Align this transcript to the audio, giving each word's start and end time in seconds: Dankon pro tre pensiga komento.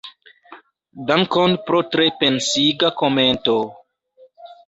Dankon 1.09 1.51
pro 1.67 1.81
tre 1.95 2.07
pensiga 2.23 2.91
komento. 3.03 3.57